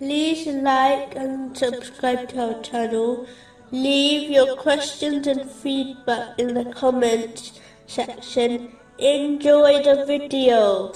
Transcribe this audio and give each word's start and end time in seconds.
like 0.00 1.14
and 1.16 1.56
subscribe 1.56 2.28
to 2.30 2.54
our 2.54 2.62
channel. 2.62 3.26
Leave 3.70 4.30
your 4.30 4.56
questions 4.56 5.26
and 5.26 5.50
feedback 5.50 6.38
in 6.38 6.54
the 6.54 6.64
comments 6.72 7.60
section. 7.86 8.72
Enjoy 8.98 9.82
the 9.82 10.04
video. 10.06 10.92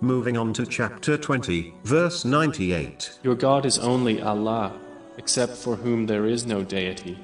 Moving 0.00 0.36
on 0.36 0.52
to 0.54 0.64
chapter 0.64 1.16
20, 1.18 1.74
verse 1.84 2.24
98. 2.24 3.18
Your 3.22 3.34
God 3.34 3.66
is 3.66 3.78
only 3.78 4.22
Allah, 4.22 4.78
except 5.18 5.56
for 5.56 5.76
whom 5.76 6.06
there 6.06 6.26
is 6.26 6.46
no 6.46 6.62
deity. 6.62 7.18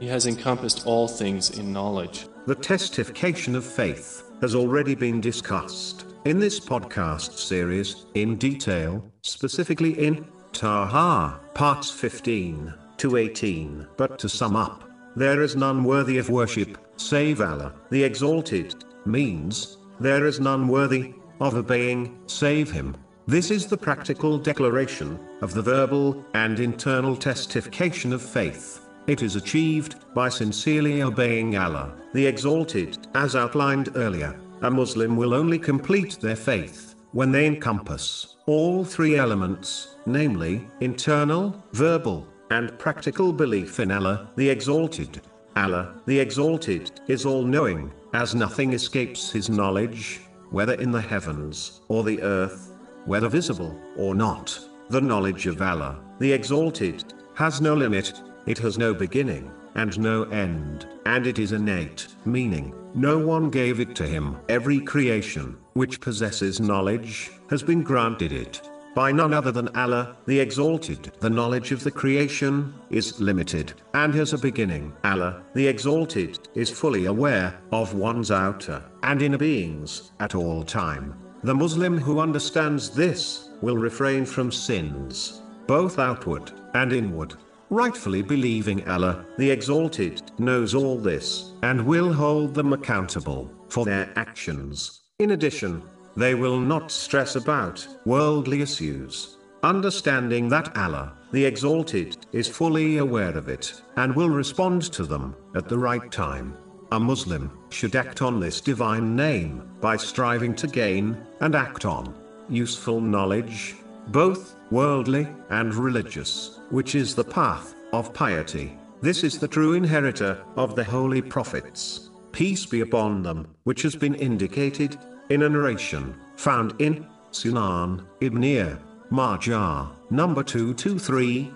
He 0.00 0.06
has 0.08 0.26
encompassed 0.26 0.86
all 0.86 1.08
things 1.08 1.58
in 1.58 1.72
knowledge. 1.72 2.26
The 2.46 2.54
testification 2.54 3.54
of 3.54 3.64
faith 3.64 4.30
has 4.42 4.54
already 4.54 4.94
been 4.94 5.20
discussed 5.20 6.04
in 6.26 6.38
this 6.38 6.60
podcast 6.60 7.38
series 7.38 8.06
in 8.14 8.36
detail, 8.36 9.10
specifically 9.22 10.06
in 10.06 10.26
Taha, 10.54 11.40
parts 11.52 11.90
15 11.90 12.72
to 12.98 13.16
18. 13.16 13.86
But 13.96 14.20
to 14.20 14.28
sum 14.28 14.54
up, 14.54 14.88
there 15.16 15.42
is 15.42 15.56
none 15.56 15.82
worthy 15.82 16.16
of 16.18 16.30
worship, 16.30 16.78
save 16.96 17.40
Allah, 17.40 17.74
the 17.90 18.04
Exalted, 18.04 18.84
means, 19.04 19.78
there 19.98 20.26
is 20.26 20.38
none 20.38 20.68
worthy 20.68 21.14
of 21.40 21.56
obeying, 21.56 22.16
save 22.26 22.70
Him. 22.70 22.96
This 23.26 23.50
is 23.50 23.66
the 23.66 23.76
practical 23.76 24.38
declaration 24.38 25.18
of 25.42 25.54
the 25.54 25.62
verbal 25.62 26.24
and 26.34 26.60
internal 26.60 27.16
testification 27.16 28.12
of 28.12 28.22
faith. 28.22 28.86
It 29.08 29.22
is 29.22 29.34
achieved 29.34 29.96
by 30.14 30.28
sincerely 30.28 31.02
obeying 31.02 31.56
Allah, 31.56 31.94
the 32.12 32.26
Exalted, 32.26 33.08
as 33.14 33.34
outlined 33.34 33.90
earlier. 33.96 34.38
A 34.62 34.70
Muslim 34.70 35.16
will 35.16 35.34
only 35.34 35.58
complete 35.58 36.18
their 36.20 36.36
faith 36.36 36.93
when 37.14 37.30
they 37.30 37.46
encompass 37.46 38.34
all 38.46 38.84
three 38.84 39.16
elements, 39.16 39.94
namely, 40.04 40.66
internal, 40.80 41.64
verbal, 41.72 42.26
and 42.50 42.76
practical 42.76 43.32
belief 43.32 43.78
in 43.78 43.92
Allah, 43.92 44.28
the 44.34 44.50
Exalted. 44.50 45.22
Allah, 45.54 45.94
the 46.06 46.18
Exalted, 46.18 46.90
is 47.06 47.24
all 47.24 47.44
knowing, 47.44 47.92
as 48.14 48.34
nothing 48.34 48.72
escapes 48.72 49.30
His 49.30 49.48
knowledge, 49.48 50.22
whether 50.50 50.74
in 50.74 50.90
the 50.90 51.00
heavens 51.00 51.82
or 51.86 52.02
the 52.02 52.20
earth, 52.20 52.72
whether 53.06 53.28
visible 53.28 53.80
or 53.96 54.16
not. 54.16 54.58
The 54.90 55.00
knowledge 55.00 55.46
of 55.46 55.62
Allah, 55.62 56.00
the 56.18 56.32
Exalted, 56.32 57.14
has 57.34 57.60
no 57.60 57.74
limit, 57.74 58.20
it 58.46 58.58
has 58.58 58.78
no 58.78 58.94
beginning, 58.94 59.50
and 59.74 59.98
no 59.98 60.24
end, 60.24 60.86
and 61.06 61.26
it 61.26 61.38
is 61.38 61.52
innate, 61.52 62.08
meaning, 62.24 62.74
no 62.94 63.18
one 63.18 63.50
gave 63.50 63.80
it 63.80 63.96
to 63.96 64.06
him. 64.06 64.36
Every 64.48 64.80
creation, 64.80 65.56
which 65.72 66.00
possesses 66.00 66.60
knowledge, 66.60 67.32
has 67.50 67.62
been 67.62 67.82
granted 67.82 68.32
it. 68.32 68.60
By 68.94 69.10
none 69.10 69.34
other 69.34 69.50
than 69.50 69.74
Allah, 69.76 70.16
the 70.26 70.38
Exalted. 70.38 71.10
The 71.18 71.28
knowledge 71.28 71.72
of 71.72 71.82
the 71.82 71.90
creation 71.90 72.72
is 72.90 73.20
limited, 73.20 73.72
and 73.94 74.14
has 74.14 74.32
a 74.32 74.38
beginning. 74.38 74.92
Allah, 75.02 75.42
the 75.54 75.66
Exalted, 75.66 76.38
is 76.54 76.70
fully 76.70 77.06
aware 77.06 77.58
of 77.72 77.94
one's 77.94 78.30
outer 78.30 78.84
and 79.02 79.20
inner 79.20 79.38
beings 79.38 80.12
at 80.20 80.36
all 80.36 80.62
time. 80.62 81.14
The 81.42 81.54
Muslim 81.54 81.98
who 81.98 82.20
understands 82.20 82.90
this 82.90 83.50
will 83.60 83.76
refrain 83.76 84.24
from 84.24 84.52
sins, 84.52 85.42
both 85.66 85.98
outward 85.98 86.52
and 86.74 86.92
inward 86.92 87.34
rightfully 87.70 88.22
believing 88.22 88.88
Allah, 88.88 89.24
the 89.38 89.50
Exalted, 89.50 90.22
knows 90.38 90.74
all 90.74 90.98
this, 90.98 91.52
and 91.62 91.84
will 91.86 92.12
hold 92.12 92.54
them 92.54 92.72
accountable 92.72 93.50
for 93.68 93.84
their 93.84 94.12
actions. 94.16 95.02
In 95.18 95.32
addition, 95.32 95.82
they 96.16 96.34
will 96.34 96.60
not 96.60 96.90
stress 96.90 97.36
about 97.36 97.86
worldly 98.04 98.62
issues, 98.62 99.36
understanding 99.62 100.48
that 100.48 100.76
Allah, 100.76 101.14
the 101.32 101.44
Exalted, 101.44 102.16
is 102.32 102.48
fully 102.48 102.98
aware 102.98 103.36
of 103.36 103.48
it, 103.48 103.82
and 103.96 104.14
will 104.14 104.30
respond 104.30 104.82
to 104.92 105.04
them 105.04 105.34
at 105.54 105.68
the 105.68 105.78
right 105.78 106.10
time. 106.12 106.56
A 106.92 107.00
Muslim 107.00 107.50
should 107.70 107.96
act 107.96 108.22
on 108.22 108.38
this 108.38 108.60
divine 108.60 109.16
name 109.16 109.68
by 109.80 109.96
striving 109.96 110.54
to 110.56 110.66
gain 110.66 111.16
and 111.40 111.54
act 111.54 111.84
on 111.84 112.14
useful 112.48 113.00
knowledge, 113.00 113.76
both 114.08 114.56
worldly 114.70 115.28
and 115.50 115.74
religious, 115.74 116.60
which 116.70 116.94
is 116.94 117.14
the 117.14 117.24
path 117.24 117.74
of 117.92 118.12
piety. 118.12 118.76
This 119.00 119.24
is 119.24 119.38
the 119.38 119.48
true 119.48 119.74
inheritor 119.74 120.42
of 120.56 120.74
the 120.74 120.84
holy 120.84 121.22
prophets, 121.22 122.10
peace 122.32 122.66
be 122.66 122.80
upon 122.80 123.22
them, 123.22 123.46
which 123.64 123.82
has 123.82 123.94
been 123.94 124.14
indicated 124.14 124.96
in 125.30 125.42
a 125.42 125.48
narration 125.48 126.14
found 126.36 126.74
in 126.80 127.06
Sunan 127.32 128.04
Ibn 128.20 128.78
Majah, 129.10 129.90
number 130.10 130.42
223, 130.42 131.52